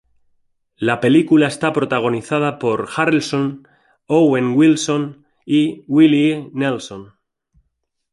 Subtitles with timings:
[0.77, 3.67] La película está protagonizada por Harrelson,
[4.07, 7.13] Owen Wilson y Willie Nelson.